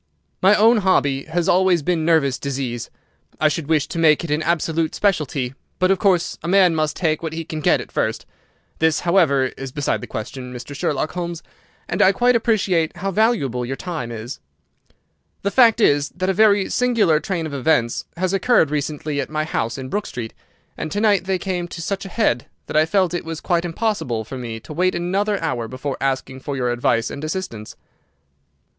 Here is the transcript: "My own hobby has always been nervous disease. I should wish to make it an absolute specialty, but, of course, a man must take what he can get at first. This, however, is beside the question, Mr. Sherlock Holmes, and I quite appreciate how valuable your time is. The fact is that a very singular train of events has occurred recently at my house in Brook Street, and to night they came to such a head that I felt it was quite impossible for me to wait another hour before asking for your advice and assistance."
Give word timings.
"My 0.41 0.55
own 0.55 0.77
hobby 0.77 1.25
has 1.25 1.47
always 1.47 1.83
been 1.83 2.03
nervous 2.03 2.39
disease. 2.39 2.89
I 3.39 3.49
should 3.49 3.67
wish 3.67 3.85
to 3.89 3.99
make 3.99 4.23
it 4.23 4.31
an 4.31 4.41
absolute 4.41 4.95
specialty, 4.95 5.53
but, 5.77 5.91
of 5.91 5.99
course, 5.99 6.39
a 6.41 6.47
man 6.47 6.73
must 6.73 6.95
take 6.95 7.21
what 7.21 7.33
he 7.33 7.45
can 7.45 7.59
get 7.59 7.79
at 7.79 7.91
first. 7.91 8.25
This, 8.79 9.01
however, 9.01 9.51
is 9.57 9.71
beside 9.71 10.01
the 10.01 10.07
question, 10.07 10.51
Mr. 10.51 10.73
Sherlock 10.75 11.11
Holmes, 11.11 11.43
and 11.87 12.01
I 12.01 12.13
quite 12.13 12.35
appreciate 12.35 12.97
how 12.97 13.11
valuable 13.11 13.63
your 13.63 13.75
time 13.75 14.11
is. 14.11 14.39
The 15.43 15.51
fact 15.51 15.79
is 15.79 16.09
that 16.15 16.29
a 16.29 16.33
very 16.33 16.67
singular 16.67 17.19
train 17.19 17.45
of 17.45 17.53
events 17.53 18.05
has 18.17 18.33
occurred 18.33 18.71
recently 18.71 19.21
at 19.21 19.29
my 19.29 19.43
house 19.43 19.77
in 19.77 19.87
Brook 19.89 20.07
Street, 20.07 20.33
and 20.75 20.91
to 20.91 20.99
night 20.99 21.25
they 21.25 21.37
came 21.37 21.67
to 21.67 21.79
such 21.79 22.05
a 22.05 22.09
head 22.09 22.47
that 22.65 22.75
I 22.75 22.87
felt 22.87 23.13
it 23.13 23.23
was 23.23 23.39
quite 23.39 23.65
impossible 23.65 24.23
for 24.23 24.39
me 24.39 24.59
to 24.61 24.73
wait 24.73 24.95
another 24.95 25.39
hour 25.43 25.67
before 25.67 25.97
asking 26.01 26.39
for 26.39 26.55
your 26.57 26.71
advice 26.71 27.11
and 27.11 27.23
assistance." 27.23 27.75